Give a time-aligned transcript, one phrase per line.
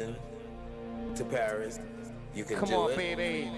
[0.00, 0.16] London
[1.14, 1.78] to Paris.
[2.34, 2.96] You can Come do on, it.
[2.96, 3.50] baby.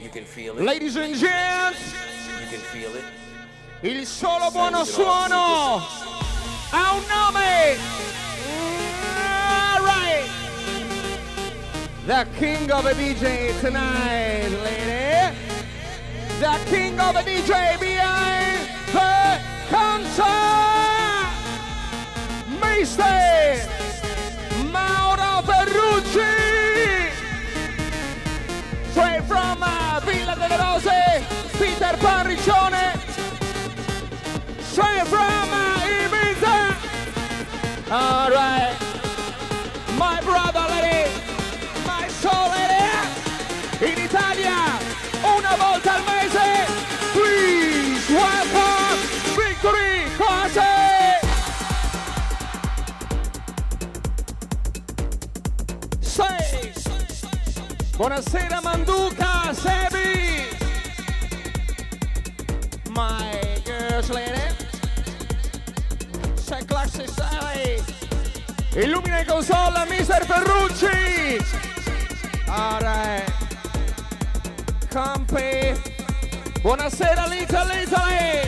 [0.00, 0.64] You can feel it.
[0.64, 1.94] Ladies and gents,
[2.40, 3.04] You can feel it.
[3.82, 5.80] il solo buono suono
[6.70, 7.76] ha un nome.
[9.18, 10.28] All right.
[12.06, 15.36] The king of the DJ tonight, lady.
[16.40, 20.30] The king of the DJ behind the console.
[22.60, 23.21] Mr.
[30.42, 31.24] Villa delle Rose,
[31.58, 32.98] Peter Parriccione.
[34.60, 36.74] Straight from uh, Ibiza.
[37.90, 38.76] All right.
[39.96, 41.10] My brother lady,
[41.86, 43.92] my soul lady.
[43.92, 44.78] In Italia,
[45.22, 46.66] una volta al mese.
[47.12, 48.98] Please welcome
[49.36, 50.70] Victory Classic.
[57.96, 59.31] Buonasera Manduca,
[64.08, 64.56] Lady.
[66.34, 68.82] Sei classe 6.
[68.82, 70.24] Illumina il console Mr.
[70.24, 71.44] Ferrucci.
[72.46, 73.32] Alright.
[74.88, 75.80] Campi.
[76.60, 78.41] Buonasera l'Italy, Italy.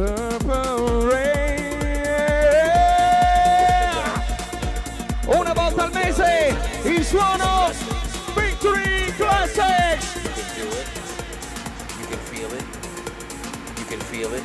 [0.00, 1.76] Purple rain.
[5.26, 7.04] Una volta al mese il
[12.30, 12.64] feel it.
[13.78, 14.44] You can feel it.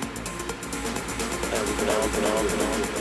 [1.54, 2.74] And we can all, all, can all.
[2.74, 2.95] Can all.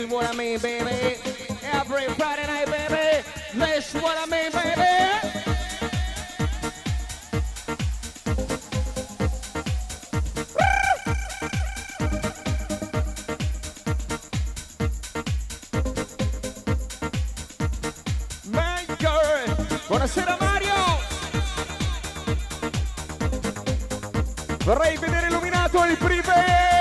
[0.00, 1.18] Is what I mean, baby.
[1.72, 3.22] Every Friday night, baby.
[3.52, 4.80] This is what I mean, baby.
[19.86, 20.98] Buonasera Mario.
[24.64, 26.79] Vorrei vedere illuminato il privé.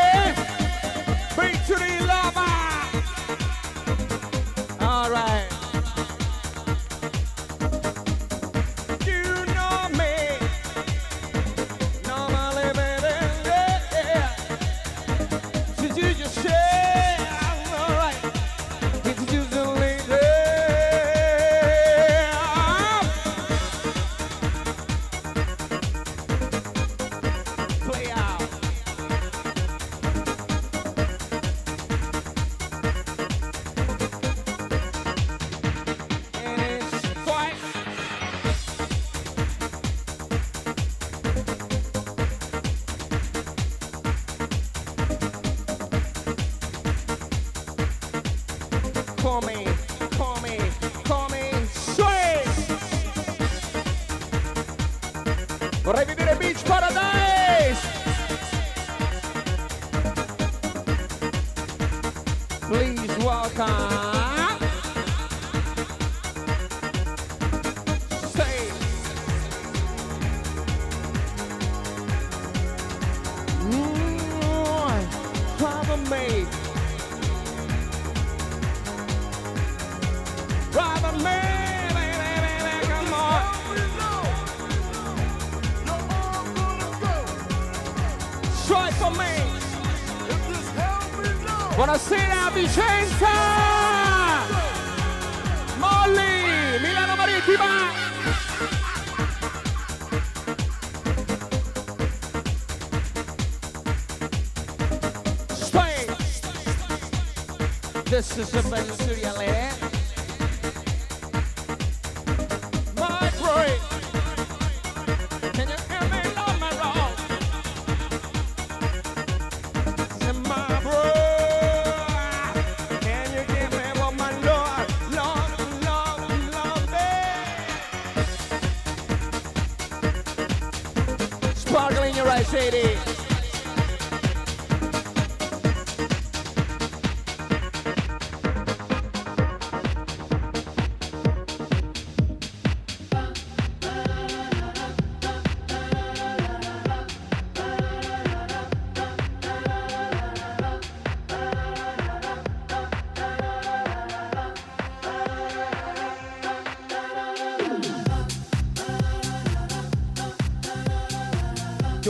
[108.40, 108.99] participants.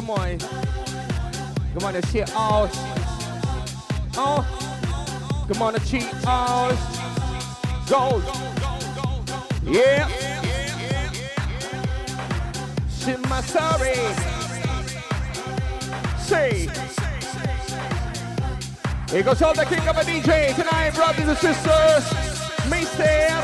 [0.10, 0.40] Come on.
[0.40, 2.72] Come on, the shit out.
[4.18, 4.44] Oh.
[5.48, 6.74] Come on, the cheat out.
[7.88, 8.20] Go.
[9.64, 10.08] Yeah.
[12.90, 13.94] Shit, my sorry.
[16.18, 16.68] Say.
[19.12, 22.04] Here goes all the king of a DJ tonight, brothers and sisters.
[22.66, 23.40] Mr.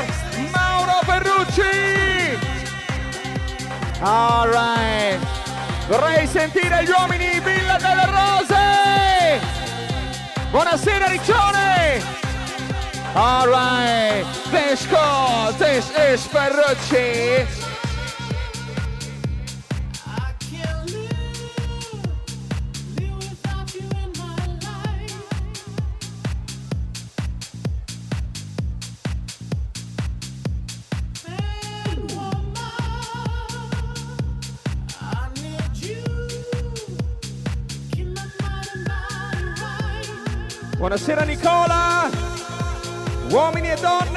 [0.50, 2.42] Mauro Ferrucci.
[4.02, 5.35] All right.
[5.88, 9.40] Vorrei sentire gli uomini Villa delle Rose!
[10.50, 12.02] Buonasera Riccione!
[13.12, 15.54] Alright, Let's go!
[15.58, 17.55] this is Ferrucci!
[40.96, 42.08] Buonasera Nicola!
[43.30, 44.15] Uomini e donne!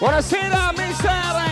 [0.00, 1.49] Buonasera, mister!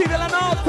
[0.00, 0.59] Tira la nota.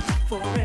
[0.00, 0.61] for.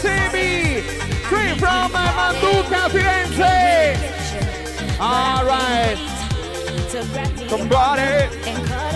[0.00, 0.82] Simi,
[1.24, 3.96] straight from my Manduca, Firenze.
[5.00, 5.98] All right.
[7.48, 8.91] Somebody.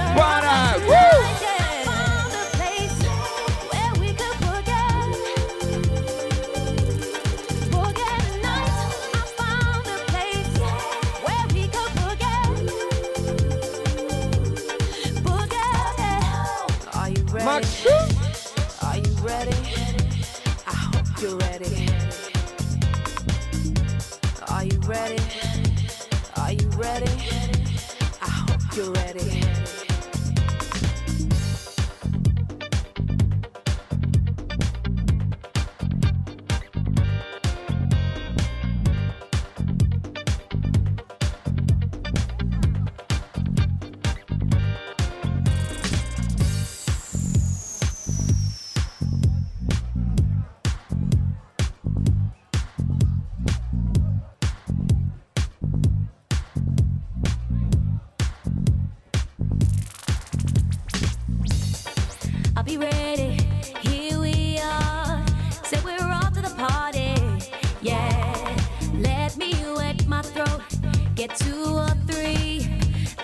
[71.26, 72.68] get two or three.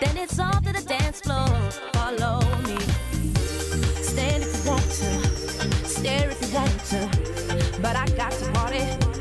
[0.01, 1.47] Then it's all to the dance floor.
[1.93, 2.79] Follow me.
[4.03, 7.81] Stand if you want to, stare if you want to.
[7.81, 9.12] But I got to party.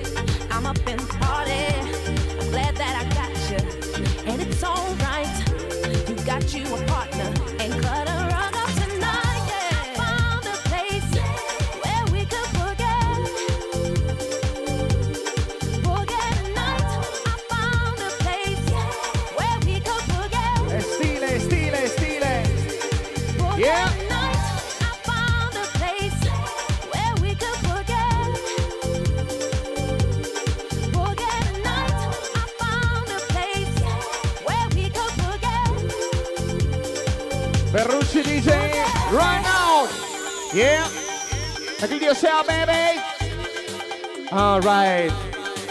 [44.62, 45.12] Alright.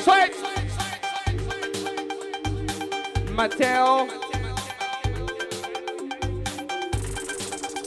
[0.02, 0.34] Swipe!
[3.30, 4.08] Matteo.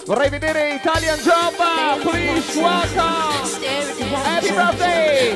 [0.06, 1.56] Vorrei vedere Italian Job,
[2.04, 3.34] please welcome!
[4.24, 5.36] Happy birthday!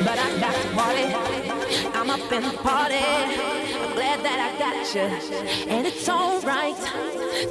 [1.92, 3.04] I'm up in the party.
[3.04, 5.68] I'm glad that I got you.
[5.68, 6.78] And it's alright.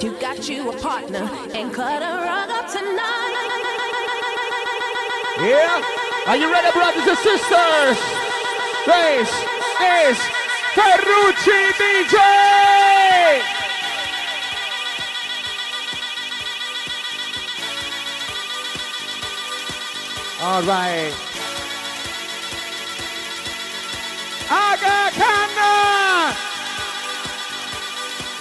[0.01, 1.29] You got you a partner.
[1.53, 3.37] And cut a rug up tonight.
[5.39, 5.96] Yeah!
[6.27, 7.97] Are you ready, brothers and sisters?
[8.85, 9.29] This
[9.79, 10.17] is
[10.75, 12.17] Ferrucci DJ!
[20.41, 21.13] All right.
[24.49, 26.35] Aga Khan!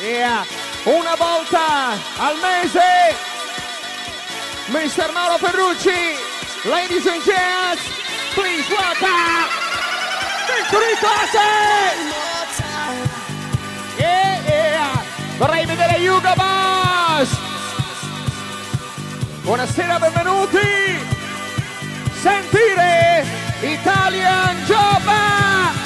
[0.03, 0.45] Yeah,
[0.87, 3.15] una volta al mese,
[4.73, 5.13] Mr.
[5.13, 6.26] Mauro Ferrucci
[6.67, 7.83] ladies and gents,
[8.35, 9.47] please welcome
[10.49, 11.95] Victory Classic!
[13.99, 15.03] Yeah, yeah!
[15.39, 17.29] Vorrei vedere Yuga Boss!
[19.43, 20.99] Buonasera, benvenuti!
[22.21, 23.25] Sentire
[23.61, 25.86] Italian Jobba!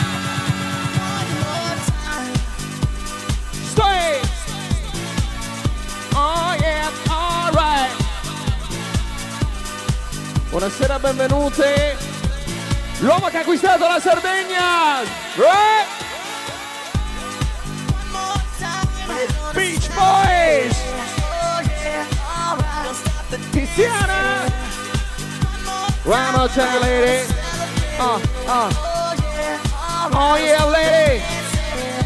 [10.51, 11.97] Buonasera, benvenute.
[12.99, 15.01] L'uomo che ha acquistato la Sardegna.
[15.37, 15.87] Right?
[19.53, 20.77] Beach Boys.
[23.53, 24.51] Tiziana.
[26.03, 27.33] One more time, lady.
[28.01, 28.71] Uh, uh.
[30.13, 31.23] Oh yeah, lady.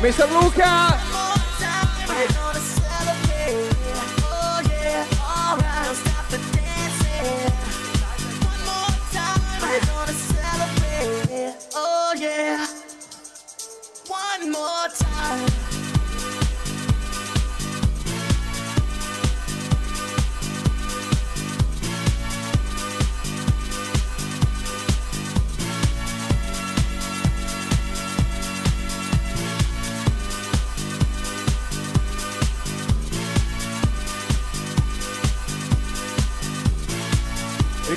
[0.02, 0.28] Mr.
[0.30, 1.13] Luca.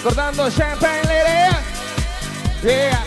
[0.08, 1.58] Ricordando Champagne Lady.
[2.63, 3.07] Yeah.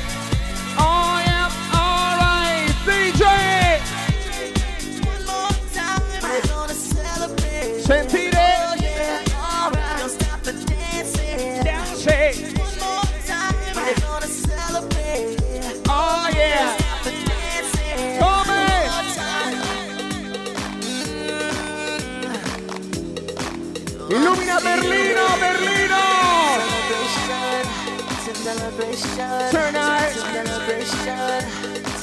[28.51, 30.11] Celebration, Tonight.
[30.11, 31.39] celebration,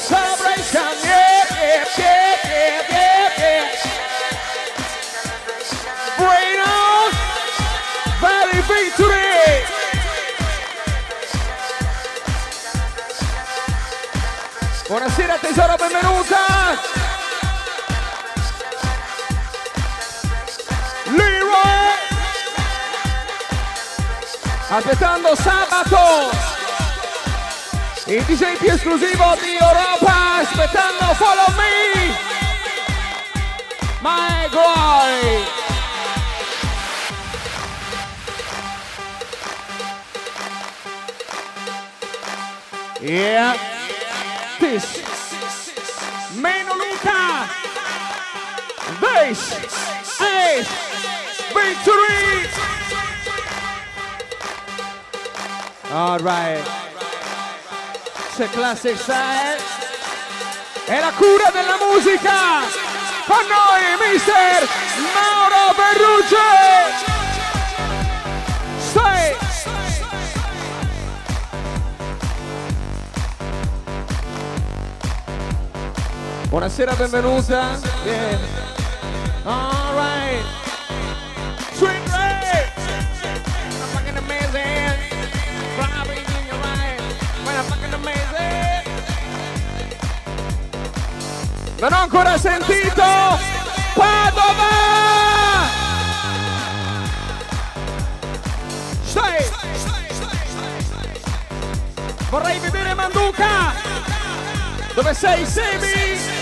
[0.00, 0.94] Celebration.
[1.04, 2.89] Yeah, yeah, yeah, yeah, yeah,
[14.90, 16.36] Buonasera tesoro, benvenuta.
[21.04, 21.94] Leroy.
[24.68, 26.30] Aspettando sabato.
[28.06, 30.38] Il DJ più esclusivo di Europa.
[30.40, 32.12] Aspettando Follow Me.
[34.00, 35.44] My Glory.
[43.00, 43.69] Yeah.
[44.60, 45.02] This.
[46.36, 47.48] Meno Luca.
[49.00, 49.40] This
[50.20, 50.68] is
[51.54, 52.46] victory.
[55.90, 56.62] All right.
[58.36, 59.58] C'è classic style.
[60.84, 62.60] È la cura della musica.
[63.26, 64.68] Con noi, mister
[65.14, 67.09] Mauro Ferrucci.
[76.50, 77.78] Buonasera, benvenuta.
[78.04, 78.36] Yeah.
[79.46, 80.42] All right.
[81.74, 82.66] Sweet Ray.
[83.78, 84.98] I'm fucking amazing.
[85.78, 87.00] Probably in your mind.
[87.46, 88.82] When I'm fucking amazing.
[91.78, 93.04] Non ho ancora sentito
[93.94, 94.74] Padova!
[99.04, 99.44] Stai!
[102.28, 103.72] Vorrei vedere Manduca!
[104.94, 106.39] Dove sei, Semi?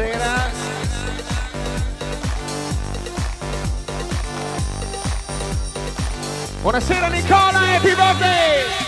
[0.00, 0.50] Buonasera.
[6.62, 8.79] Buonasera Nicola, happy birthday!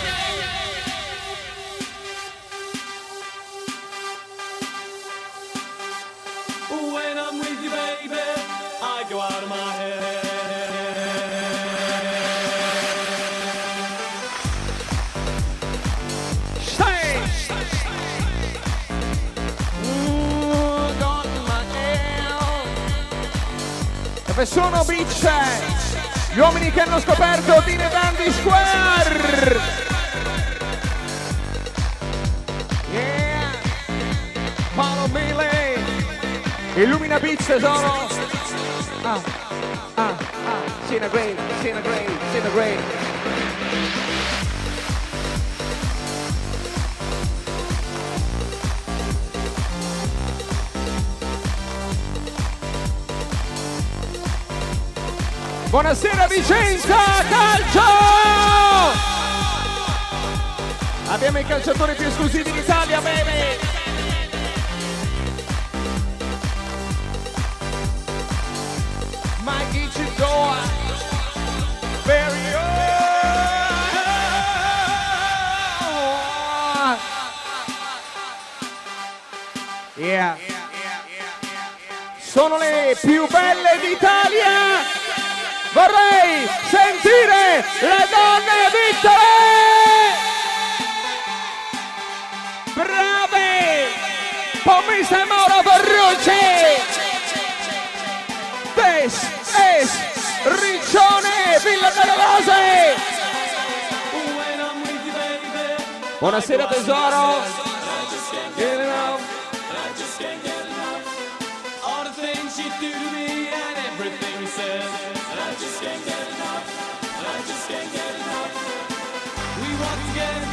[25.03, 26.33] Bitch?
[26.33, 29.59] Gli uomini che hanno scoperto Dine Dandy Square!
[32.91, 33.51] Yeah!
[35.11, 35.83] Me lei!
[36.75, 38.07] Illumina Beach tesoro!
[39.03, 39.21] Ah,
[39.95, 40.13] ah,
[40.45, 43.12] ah, Sina Gray, Sina Gray, Sina Gray.
[55.73, 56.95] Buonasera Vicenza,
[57.27, 57.81] calcio!
[61.07, 63.57] Abbiamo i calciatori più esclusivi d'Italia, baby!
[69.43, 70.57] Mikey Chidoa,
[72.03, 72.61] very own.
[79.95, 80.37] Yeah.
[82.19, 85.02] Sono le più belle d'Italia!
[85.73, 90.21] Vorrei sentire le donne vittore!
[92.75, 93.89] Brave!
[94.63, 96.45] Pommis e Mauro Ferrucci!
[98.75, 99.13] This
[99.79, 99.89] is
[100.43, 102.95] Riccione Villa delle Rose!
[104.11, 105.83] When I'm with you, baby.
[106.19, 107.41] Buonasera tesoro!
[108.55, 109.21] Get enough.
[111.83, 113.22] All the things you do to me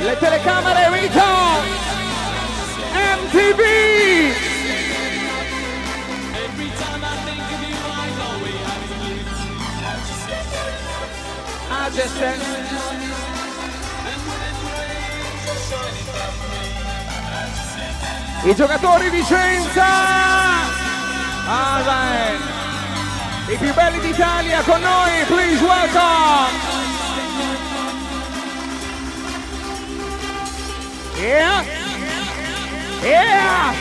[0.00, 1.61] Le telecamere Rita!
[2.92, 3.61] MTV!
[18.42, 19.85] I giocatori Vicenza!
[21.46, 23.55] Ah, dai!
[23.55, 26.70] I più belli d'Italia con noi, please welcome!
[31.21, 31.65] Yeah!
[33.03, 33.75] Yeah!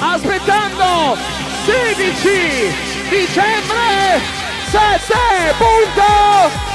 [0.00, 1.18] Aspettando
[1.66, 2.72] 16
[3.10, 4.22] dicembre
[4.70, 6.67] 7 punto!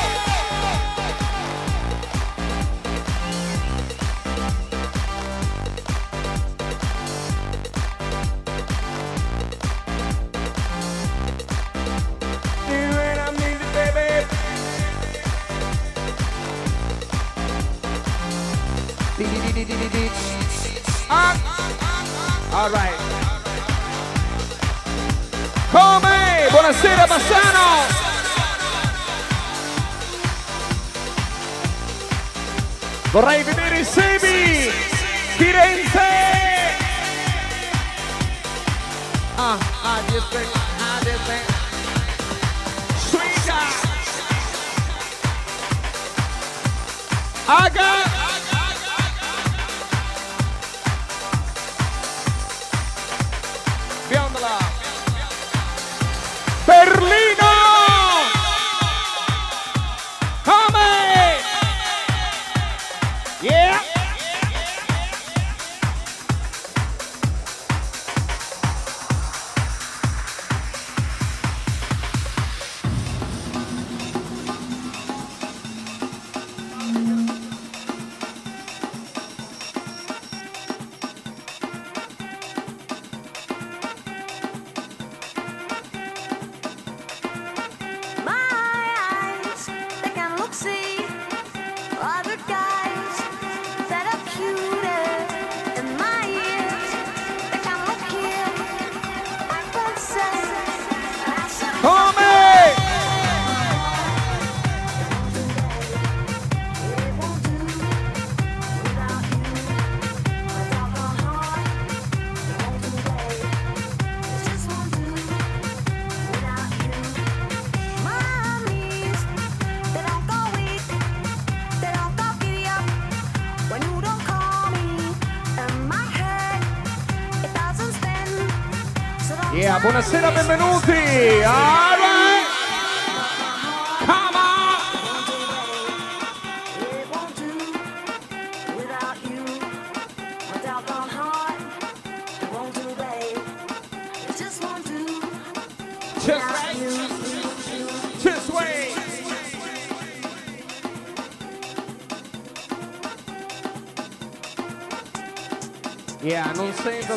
[22.64, 22.98] All right.
[25.70, 26.48] Come?
[26.50, 27.68] Buonasera Bassano!
[33.12, 34.72] Vorrei vedere i Sebi!
[35.36, 36.00] Firenze!
[39.36, 40.48] Ah, ah, think,
[40.80, 41.02] ah!
[47.46, 48.03] Aga!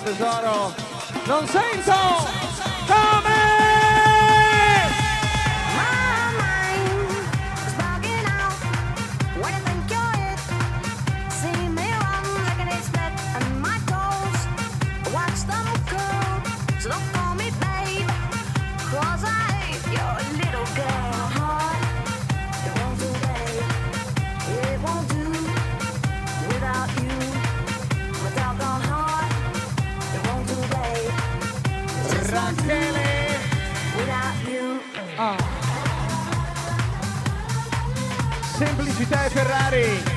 [0.06, 0.72] tesoro.
[1.26, 2.35] Non sento!
[38.56, 40.15] Semplicità e Ferrari.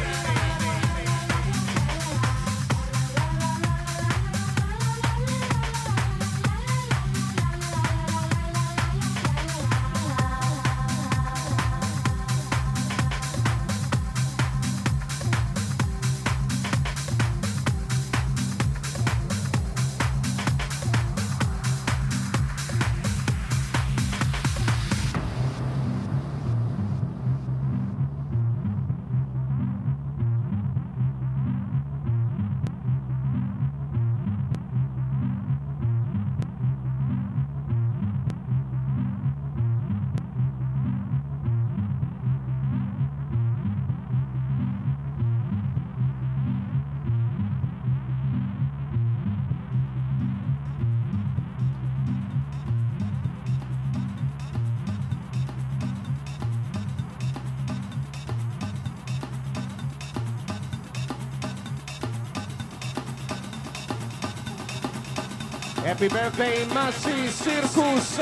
[66.00, 68.20] Happy birthday, Masi Circus.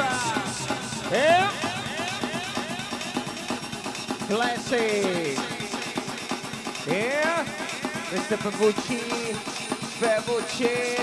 [1.11, 1.51] Yeah.
[4.27, 5.37] Classic.
[6.87, 7.45] Yeah.
[8.09, 8.37] Mr.
[8.37, 9.35] Pavucci.
[9.99, 10.97] Fabucci.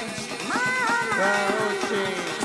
[1.15, 2.44] Fabucci.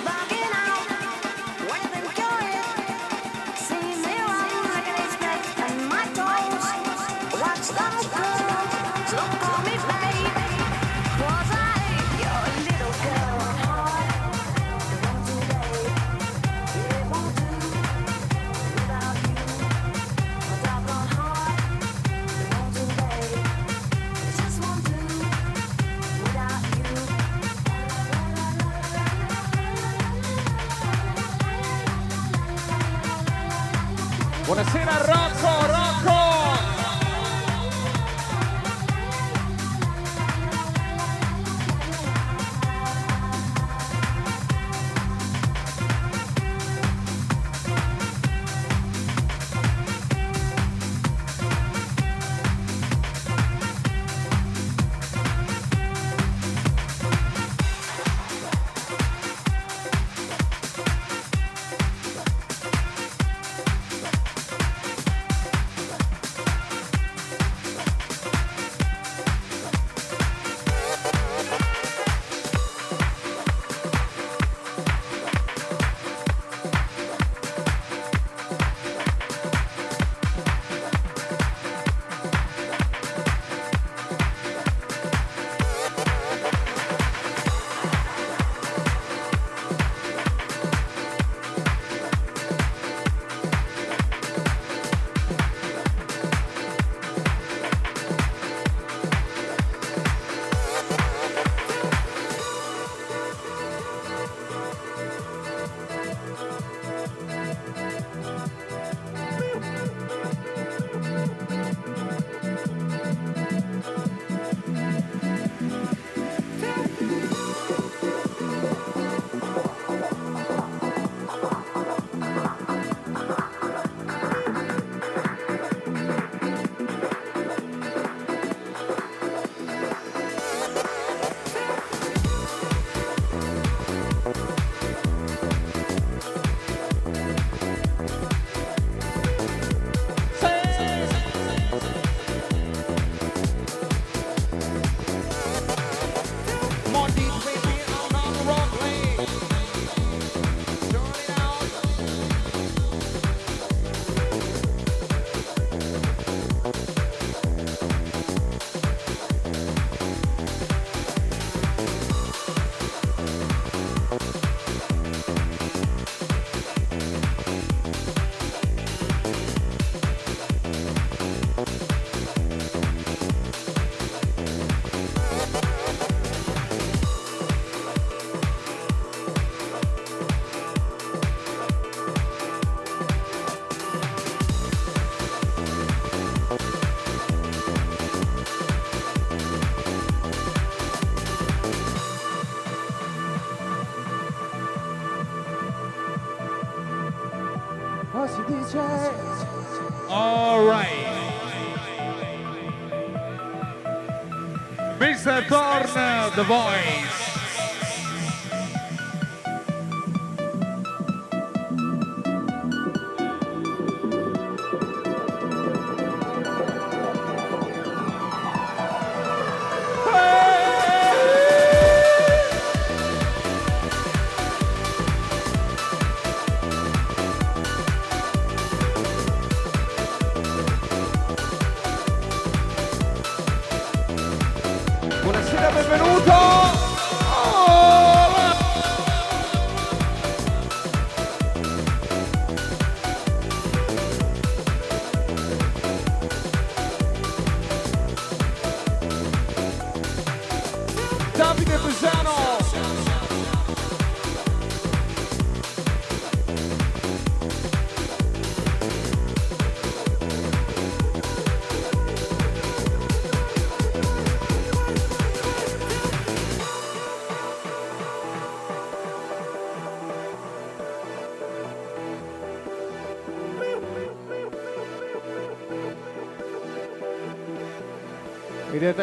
[204.99, 205.41] Mr.
[205.47, 207.18] Thorn, the voice.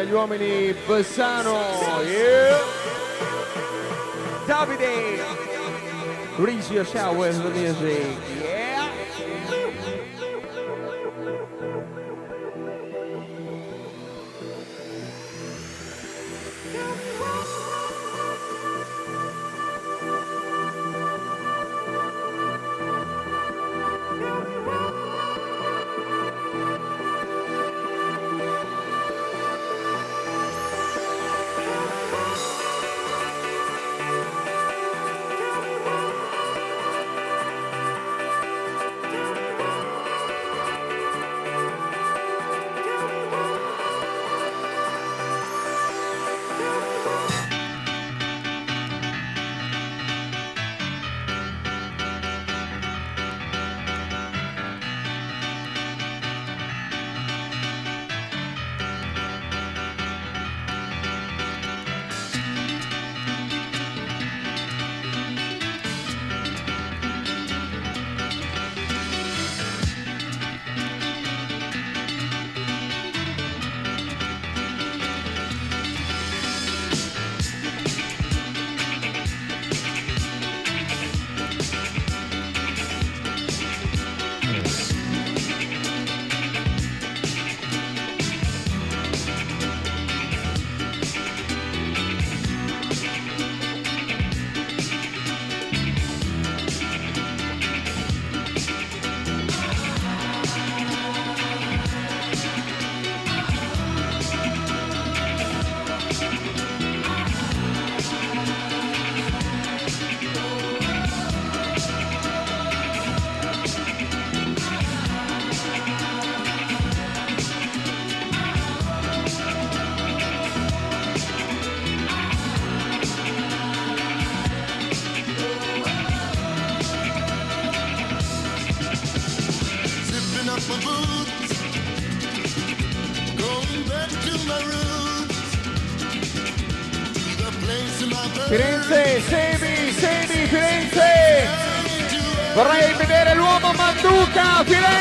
[0.07, 2.57] Vedete agli uomini Bassano, yeah.
[4.45, 5.19] Davide,
[6.37, 8.17] raise your shout with the music,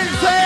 [0.06, 0.45] Manduca,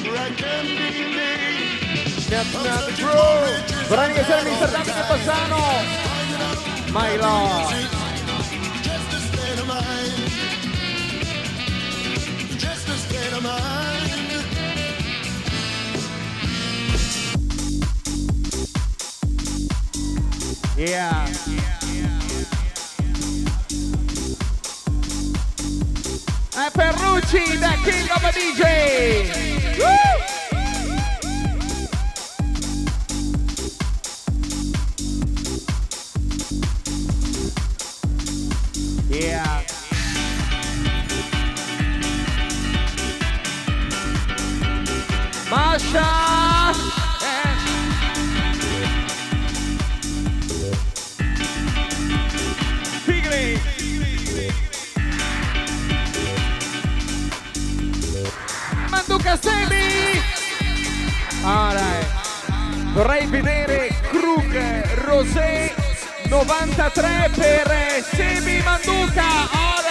[0.00, 1.32] where I can be me.
[2.30, 3.88] That's not the truth.
[3.88, 4.70] Vorrei ringraziare Mr.
[4.70, 5.62] Davide Bassano.
[6.92, 7.74] My lord.
[8.82, 10.30] Just a state of mind.
[12.58, 14.12] Just a state of mind.
[20.76, 21.28] Yeah.
[26.54, 28.91] È Ferrucci da King of a DJ.
[39.42, 39.64] out.
[45.50, 46.72] Masha!
[53.04, 53.60] Figli!
[58.90, 60.20] Mando Castelli!
[61.44, 61.80] All.
[62.94, 64.54] Vorrei vedere Krug,
[65.06, 65.81] Rosé
[66.32, 69.81] 93 per eh, Semi Manduca.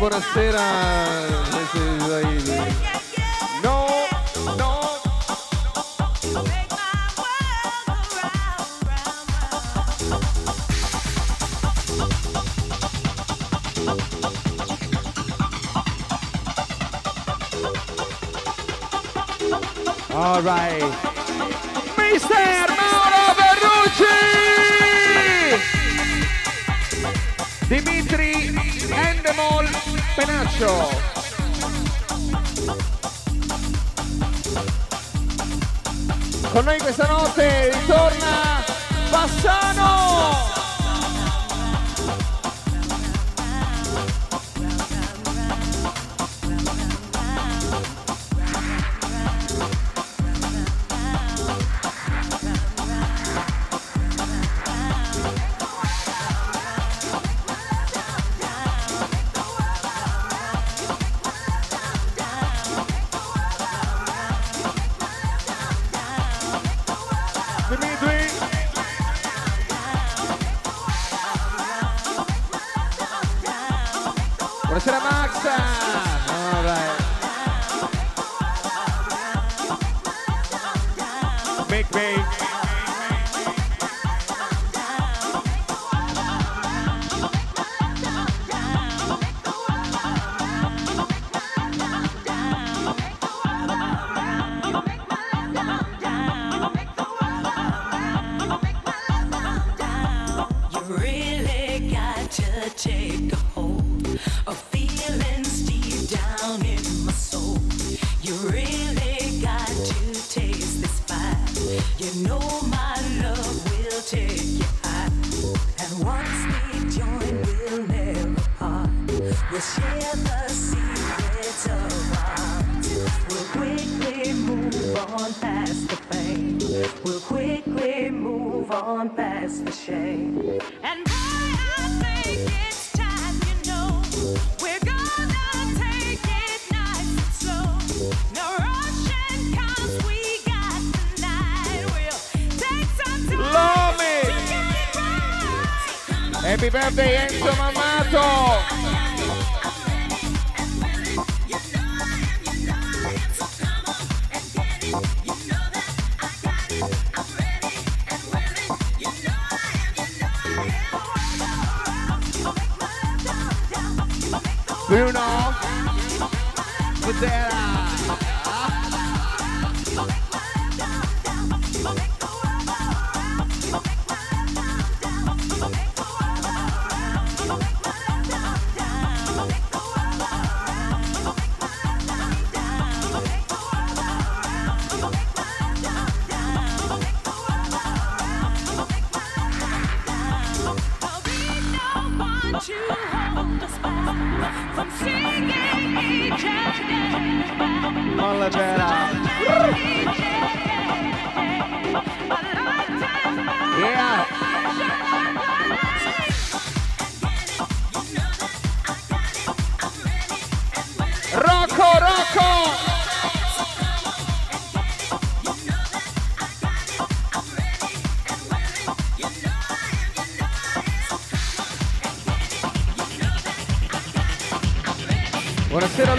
[0.00, 1.28] buonasera.
[3.62, 3.86] No,
[4.56, 4.80] no.
[20.14, 20.89] All right.
[30.60, 30.90] Show.
[36.52, 37.59] Con noi questa notte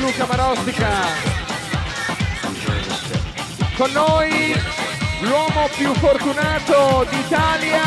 [0.02, 0.90] Luca Marostica.
[3.78, 4.56] Con noi
[5.22, 7.82] l'uomo più fortunato d'Italia.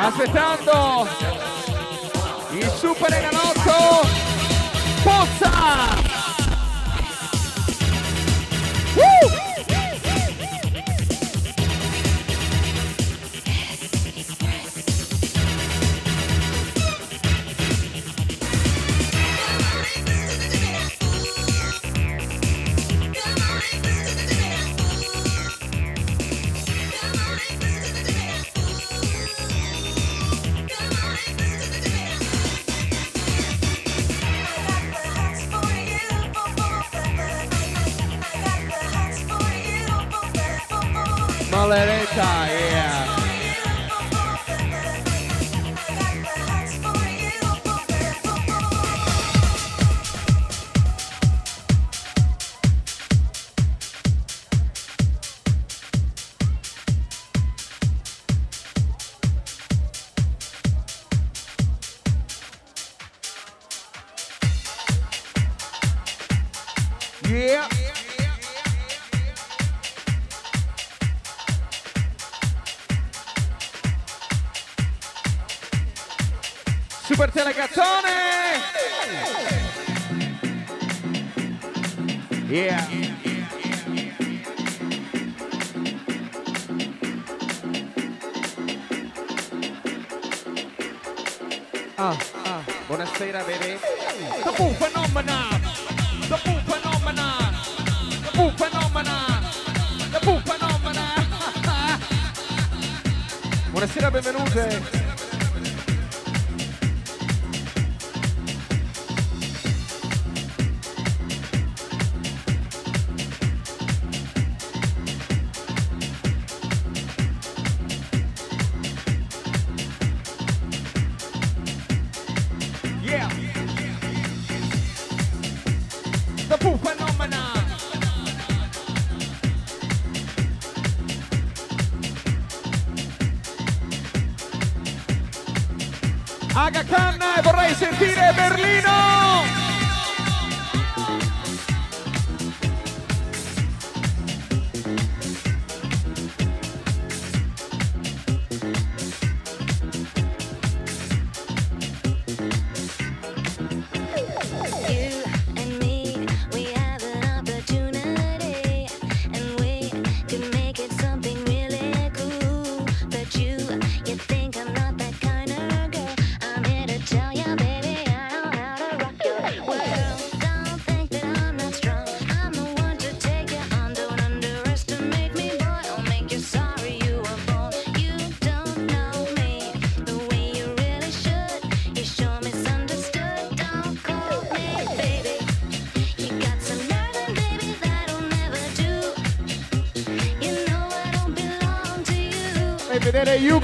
[0.00, 1.08] Aspettando
[2.52, 4.08] il super enanotto
[5.02, 6.07] Pozza!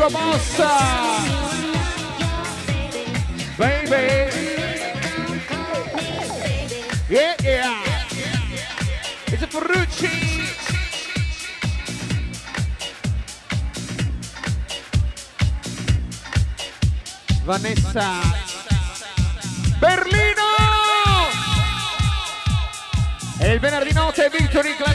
[0.09, 0.69] promossa!
[3.57, 4.29] Baby!
[7.09, 7.83] Yeah, yeah!
[9.33, 10.45] It's a Ferrucci!
[17.45, 18.21] Vanessa!
[19.79, 20.43] Berlino!
[23.39, 24.94] E il venerdì notte Victory Club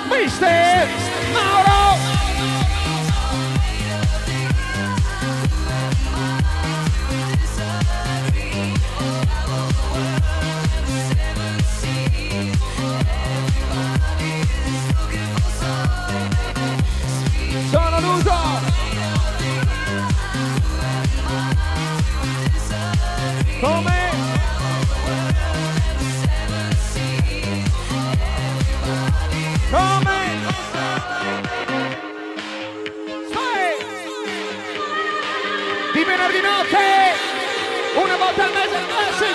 [0.08, 0.88] Mister
[1.32, 1.79] Mauro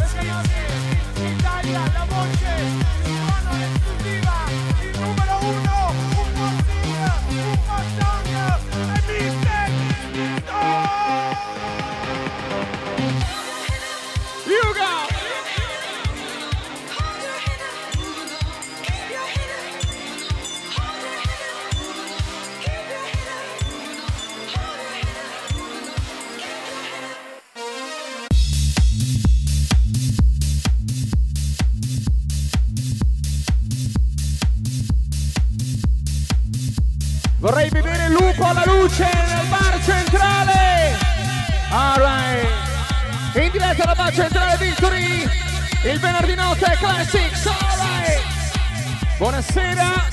[49.42, 50.08] buonasera.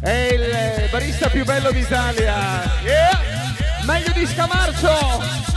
[0.00, 2.62] È il barista più bello d'Italia.
[2.82, 3.20] Yeah.
[3.84, 5.51] Meglio di Scamarcio.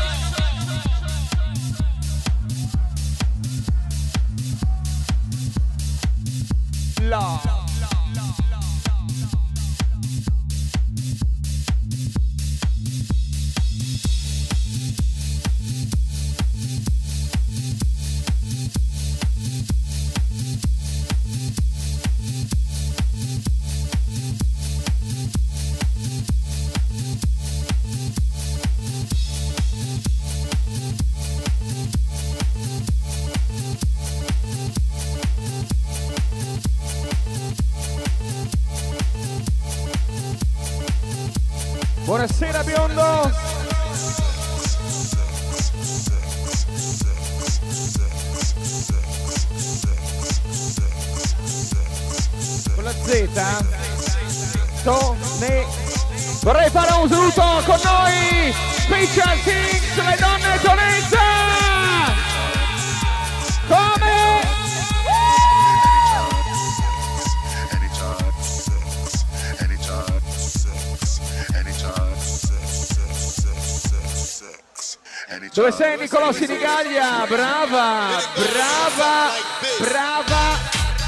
[75.66, 77.26] Dove sei Nicolò Sinigaglia?
[77.28, 79.32] Brava, brava,
[79.80, 80.59] brava,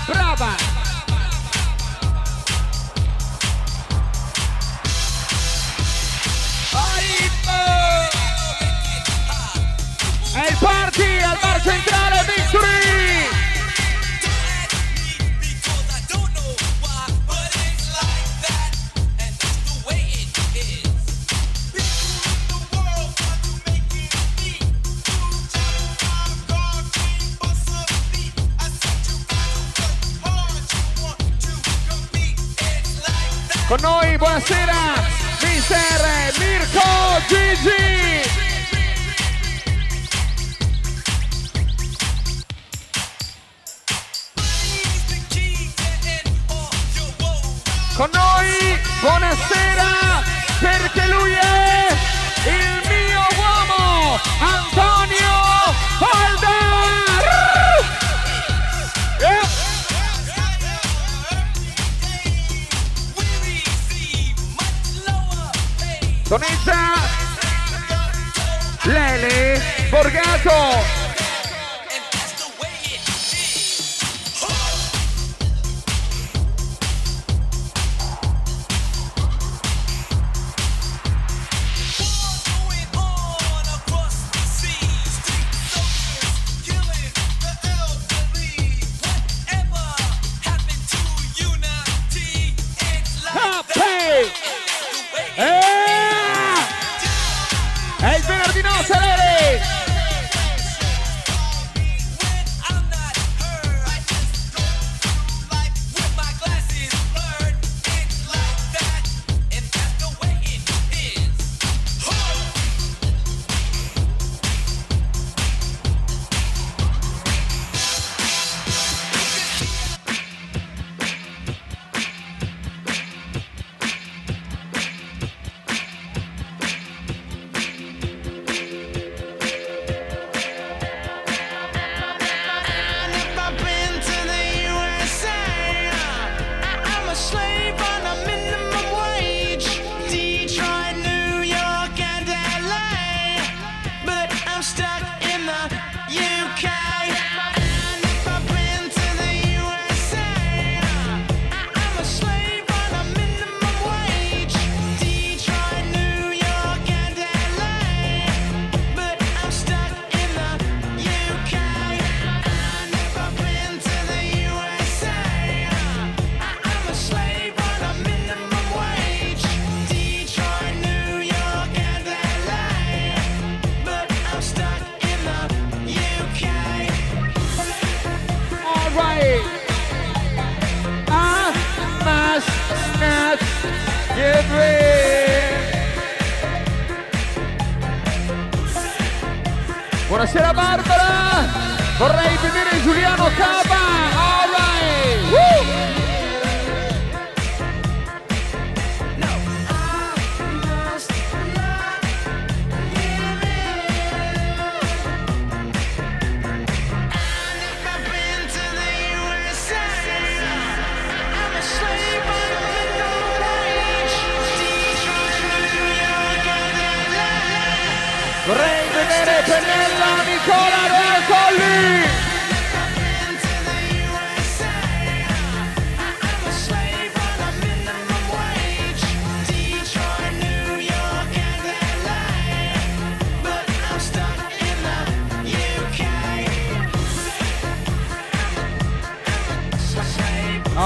[0.08, 0.67] brava.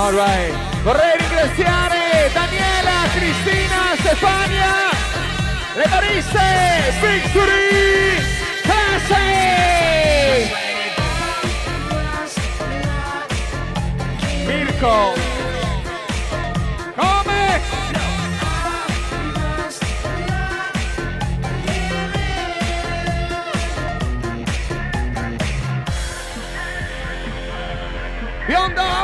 [0.01, 0.51] All right.
[0.81, 4.89] Vorrei ringraziare Daniela, Cristina, Stefania,
[5.75, 6.41] le bariste,
[6.99, 8.17] Victory,
[8.63, 9.19] Classe,
[14.47, 15.13] Mirko,
[16.95, 17.61] come?
[28.47, 29.00] Bionda!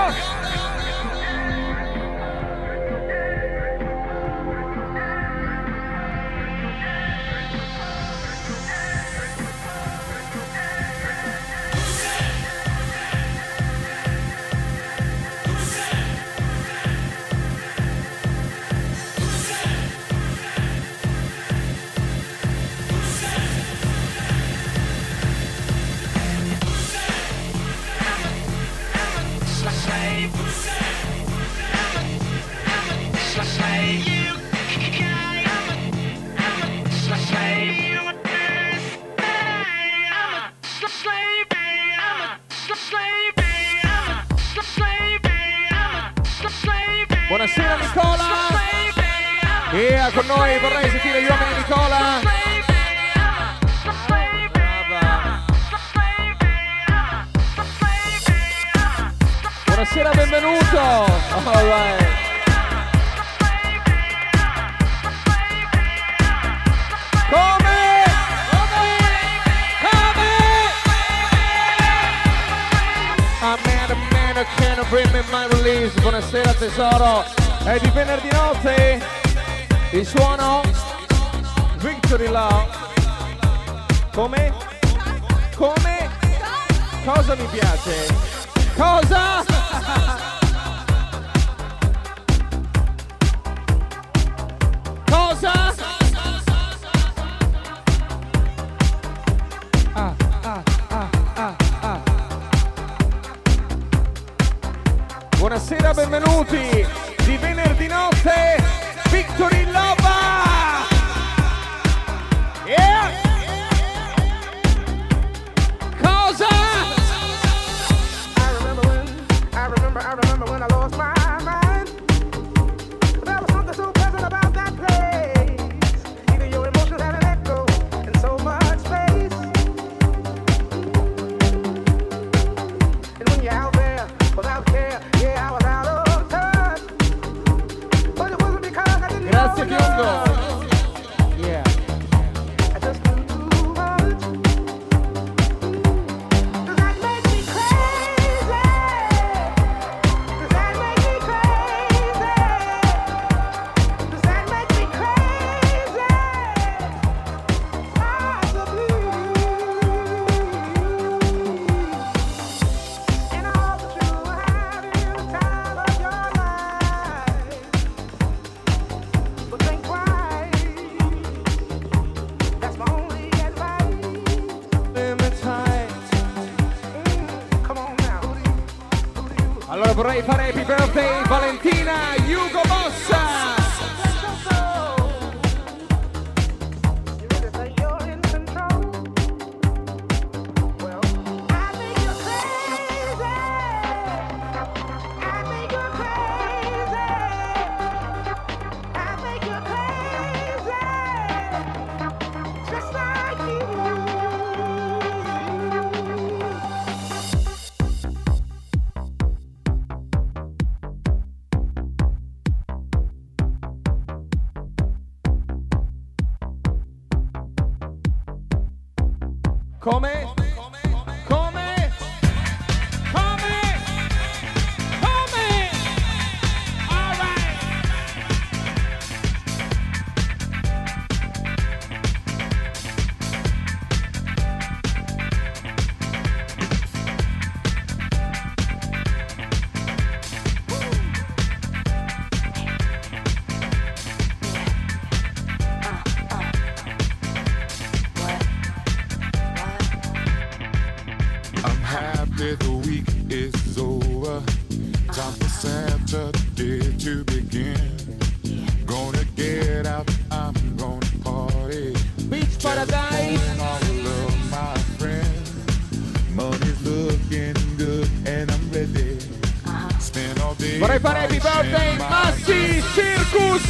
[271.07, 271.27] All day.
[271.27, 273.65] Vorrei fare happy birthday Massi Circus.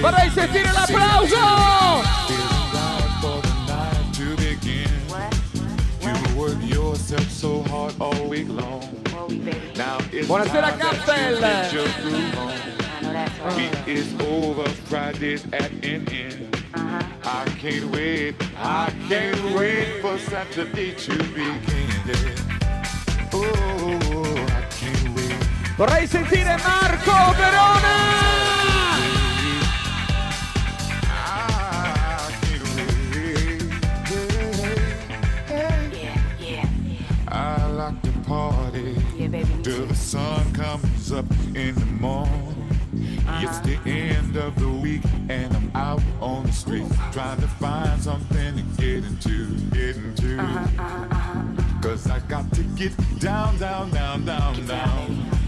[0.00, 2.02] Vorrei sentire l'applauso.
[3.20, 4.90] for the night to begin.
[6.00, 8.82] You work yourself so hard all week long.
[9.76, 11.34] Now it's Buonasera, time that Cappel.
[11.34, 13.56] you get your groove on.
[13.56, 16.56] Week is over, Friday's at an end.
[16.74, 21.60] I can't wait, I can't wait for Saturday to begin.
[22.06, 22.34] Yeah.
[23.32, 24.63] Oh, I can't wait.
[25.76, 27.88] Vorrei sentire Marco Verona.
[37.26, 38.94] I like to party
[39.64, 41.24] till the sun comes up
[41.56, 42.54] in the morning.
[43.42, 48.00] It's the end of the week and I'm out on the street trying to find
[48.00, 50.36] something to get into, get into.
[51.82, 55.43] Cause I got to get down, down, down, down, down.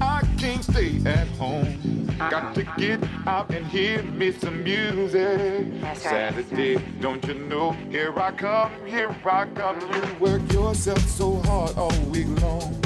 [0.00, 2.06] I can't stay at home.
[2.18, 5.66] Got to get out and hear me some music.
[5.94, 7.72] Saturday, don't you know?
[7.90, 9.80] Here I come, here I come.
[9.80, 12.80] You work yourself so hard all week long.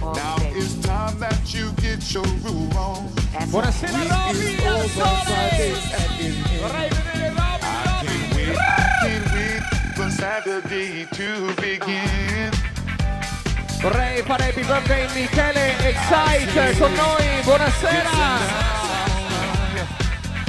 [0.00, 3.08] Now it's time that you get your groove on.
[3.52, 5.06] Buonasera Roby al sole.
[6.60, 7.64] Vorrei vedere Roby.
[7.64, 8.60] I can't wait, I
[9.02, 9.62] can't wait
[9.94, 12.69] for Saturday to begin.
[13.80, 17.42] Vorrei fare happy birthday Michele Excite con noi.
[17.44, 18.10] Buonasera.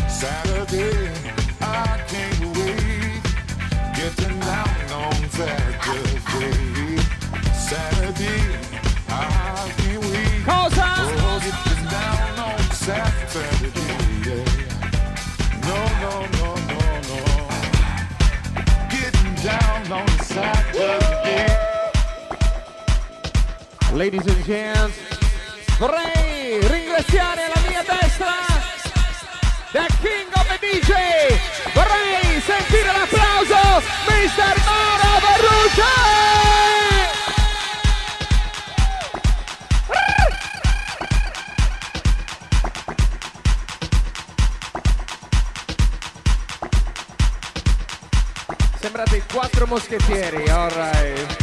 [0.05, 1.11] Saturday,
[1.61, 3.21] I can't wait.
[3.95, 6.99] Getting down on Saturday.
[7.53, 8.59] Saturday,
[9.07, 10.43] I can't wait.
[10.43, 10.87] Cosa?
[10.99, 13.71] Oh, getting down on Saturday.
[14.25, 14.43] Yeah.
[15.67, 17.19] No, no, no, no, no.
[18.89, 21.50] Getting down on Saturday.
[23.93, 24.95] Ladies and gents,
[25.77, 28.31] vorrei ringraziare alla mia destra
[29.73, 30.93] The King of the DJ.
[31.73, 34.61] Vorrei sentire l'applauso, Mr.
[34.65, 35.81] Mauro Barrucci.
[48.79, 51.40] Sembrate quattro moschettieri, alright.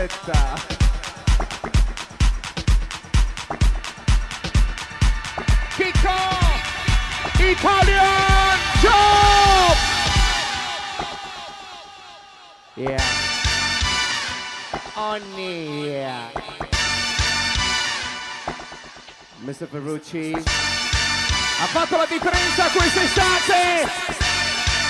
[0.00, 0.56] Maledetta.
[5.76, 6.20] Kiko!
[7.38, 9.76] Italian Job!
[12.76, 13.04] Yeah.
[15.36, 16.30] Yeah.
[19.44, 19.66] Mr.
[19.66, 23.88] Ferrucci ha fatto la differenza quest'estate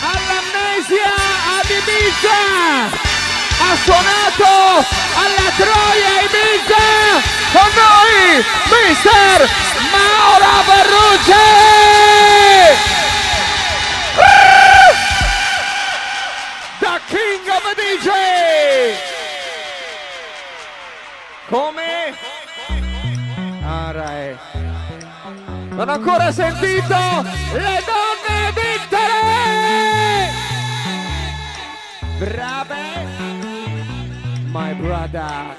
[0.03, 1.15] all'amnesia
[1.59, 3.10] ad Ibiza!
[3.61, 4.85] Ha suonato
[5.15, 6.87] alla Troia Ibiza
[7.53, 9.49] con noi Mister
[9.93, 11.49] Mauro Ferrucci.
[16.79, 18.09] The King of DJ
[21.51, 22.15] come?
[23.65, 24.39] Alright.
[25.71, 26.95] non ho ancora sentito
[27.53, 30.31] le donne vittere
[32.19, 32.60] brave
[34.51, 35.55] my brother.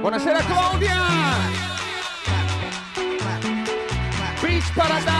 [0.00, 1.02] Buonasera Claudia!
[4.40, 5.15] Beach Paradise!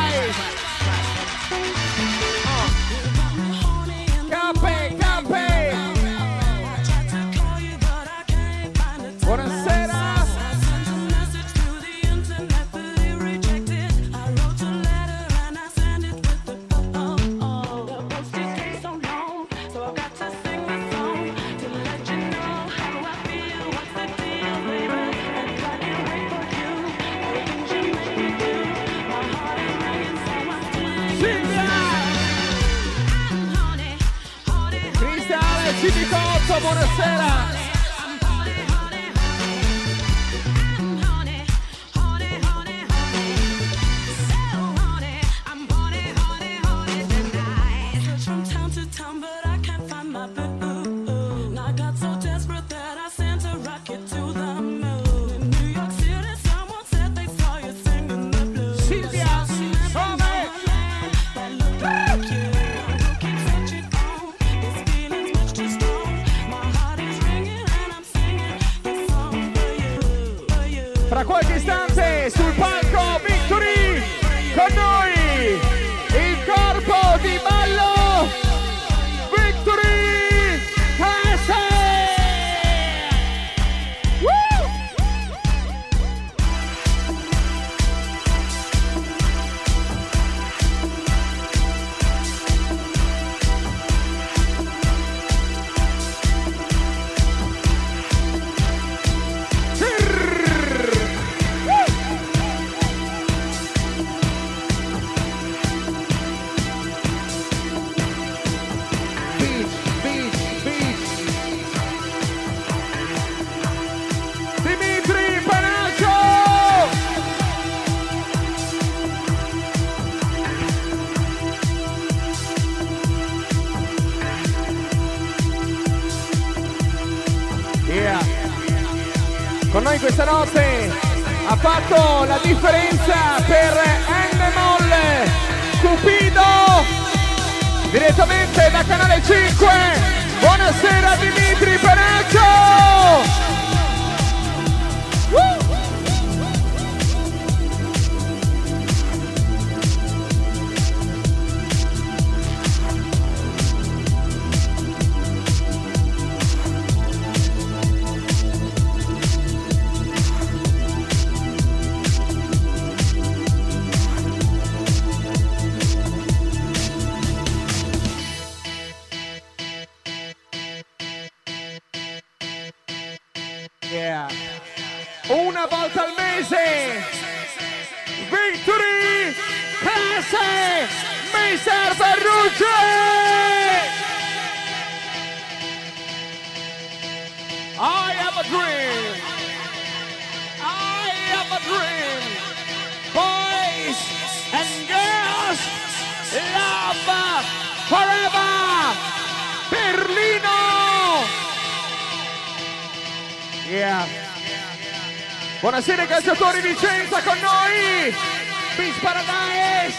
[208.77, 209.97] Bis para guys.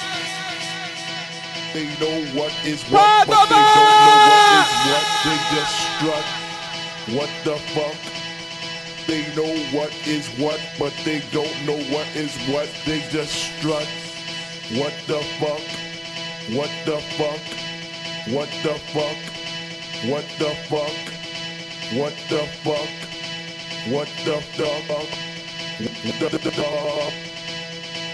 [1.73, 5.05] They know what is what, but they don't know what is what.
[5.25, 6.27] They just strut.
[7.17, 7.97] What the fuck?
[9.07, 12.69] They know what is what, but they don't know what is what.
[12.85, 13.87] They just strut.
[14.77, 15.61] What the fuck?
[16.55, 17.41] What the fuck?
[18.29, 19.17] What the fuck?
[20.05, 20.97] What the fuck?
[21.97, 22.89] What the fuck?
[23.89, 25.09] What the fuck?
[26.21, 27.26] What the fuck?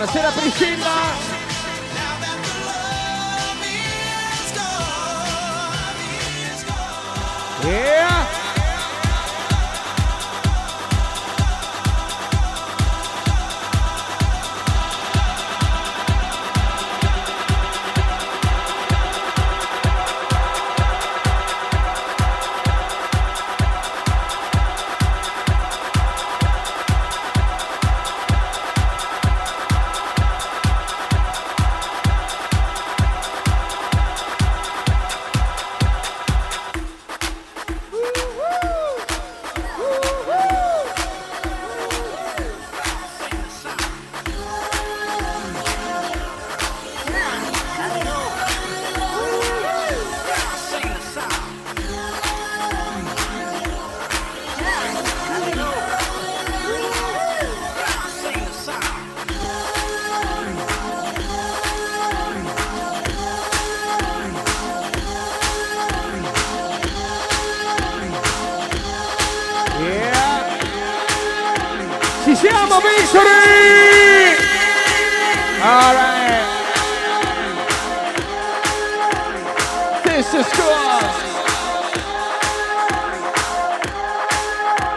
[0.00, 1.12] Buonasera Priscilla.
[7.62, 8.19] Yeah.
[80.40, 80.72] This is cool.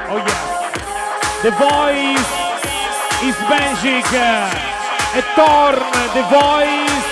[0.08, 0.48] Oh yes.
[1.44, 2.32] The voice
[3.28, 4.08] is magic.
[5.20, 5.84] E torn
[6.16, 7.08] the voice,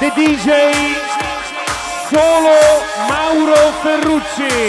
[0.00, 0.50] the DJ,
[2.12, 2.60] solo
[3.08, 4.60] Mauro Ferrucci.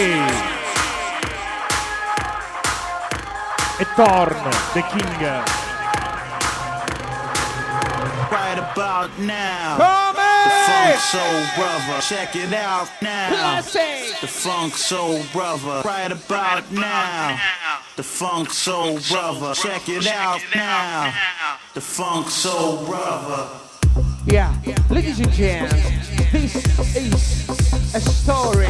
[3.80, 4.40] E torn
[4.72, 5.20] the king.
[8.32, 9.76] Right about now.
[9.76, 10.01] Come
[10.44, 12.00] The Funk Soul Brother.
[12.00, 13.60] Check it out now.
[13.60, 15.82] The Funk Soul Brother.
[15.84, 17.40] Right about now.
[17.96, 19.54] The Funk Soul Brother.
[19.54, 21.14] Check it out now.
[21.74, 23.48] The Funk Soul Brother.
[24.26, 24.54] Yeah,
[24.88, 25.74] ladies and gents,
[26.30, 26.54] this
[26.96, 28.68] is a story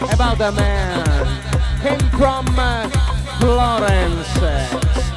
[0.00, 1.46] about a man
[1.82, 2.88] came from uh,
[3.40, 5.15] Florence.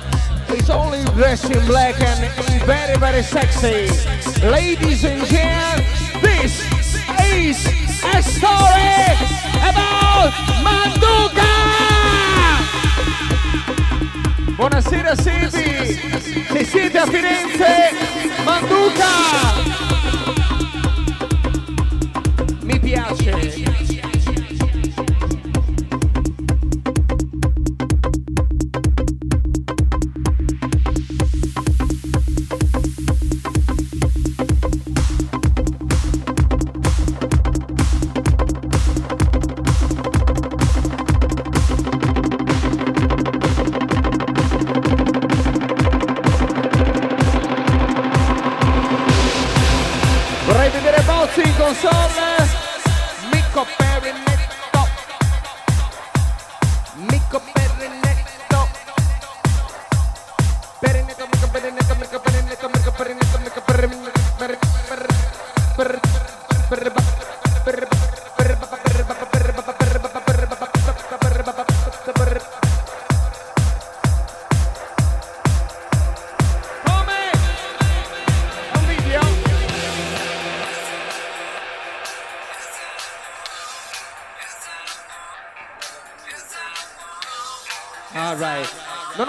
[0.50, 3.88] He's only dressed in black and very, very sexy.
[4.48, 6.64] Ladies and gents, this
[7.34, 7.68] is
[8.04, 9.16] a story
[9.62, 10.32] about
[10.64, 11.54] Manduca!
[14.58, 15.96] Buonasera Silvi,
[16.52, 17.92] se siete a Firenze,
[18.44, 19.14] Manduca!
[22.64, 23.69] Mi piace.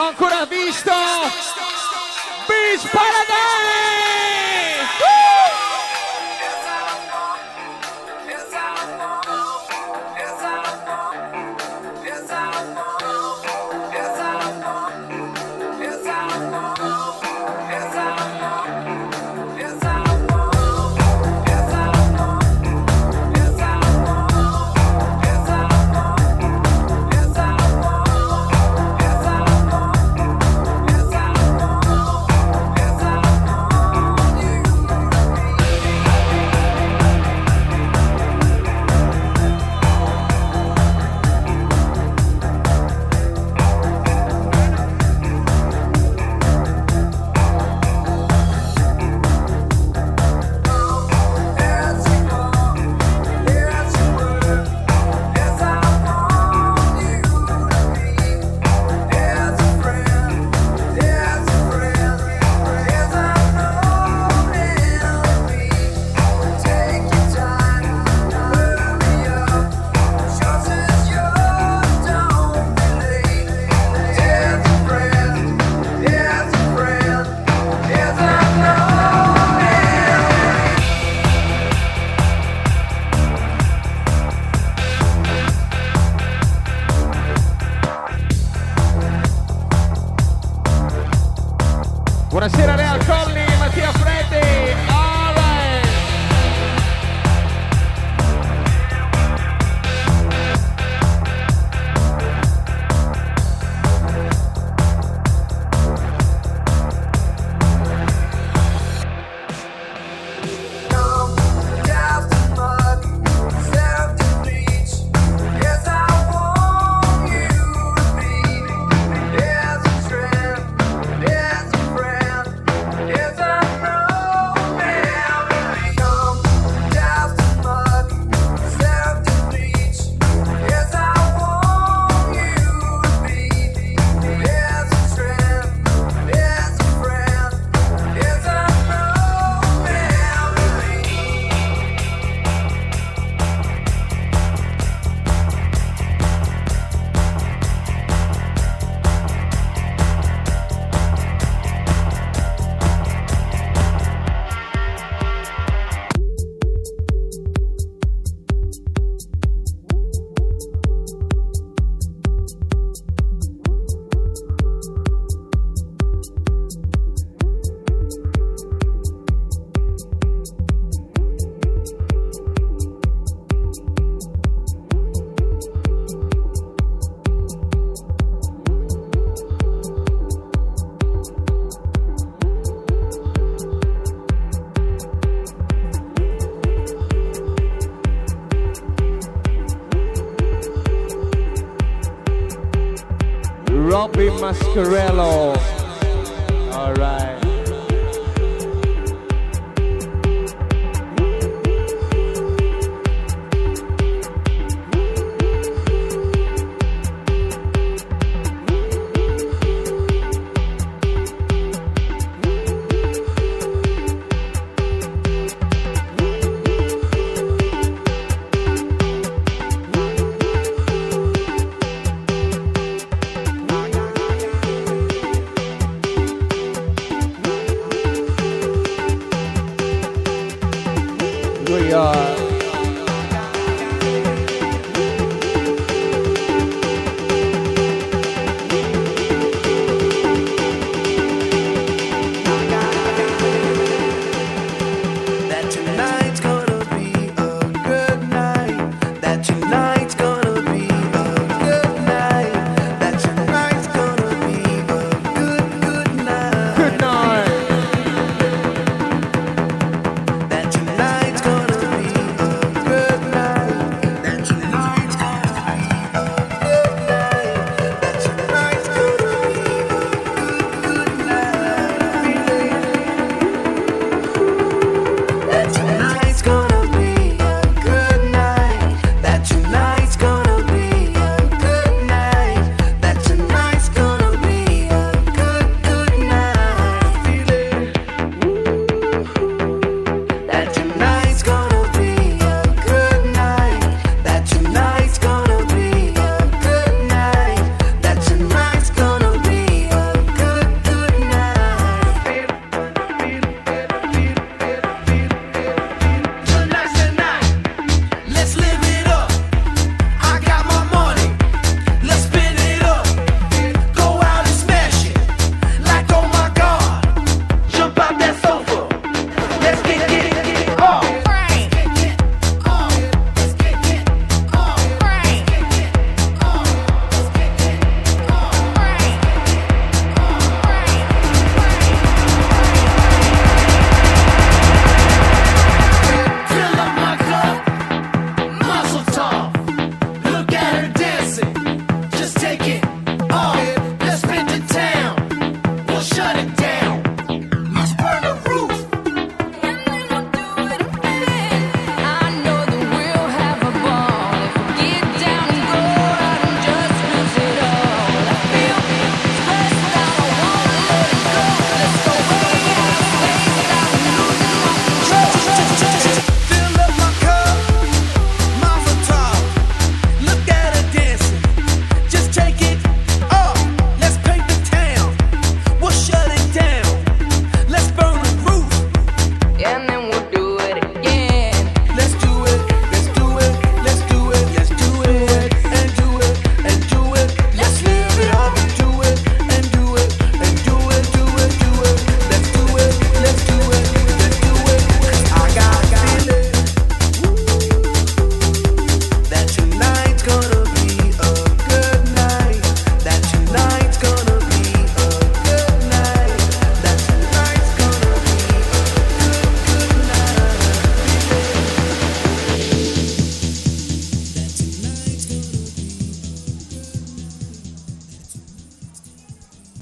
[0.01, 0.91] Ho ancora visto
[2.49, 4.00] Beach Paradise!